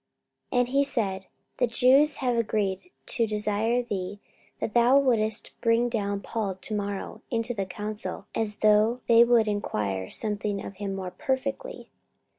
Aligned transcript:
44:023:020 0.51 0.59
And 0.59 0.67
he 0.69 0.83
said, 0.83 1.25
The 1.57 1.67
Jews 1.67 2.15
have 2.15 2.35
agreed 2.35 2.89
to 3.05 3.27
desire 3.27 3.83
thee 3.83 4.19
that 4.59 4.73
thou 4.73 4.97
wouldest 4.97 5.51
bring 5.61 5.89
down 5.89 6.21
Paul 6.21 6.55
to 6.55 6.73
morrow 6.75 7.21
into 7.29 7.53
the 7.53 7.67
council, 7.67 8.25
as 8.33 8.55
though 8.55 9.01
they 9.05 9.23
would 9.23 9.47
enquire 9.47 10.09
somewhat 10.09 10.65
of 10.65 10.77
him 10.77 10.95
more 10.95 11.11
perfectly. 11.11 11.91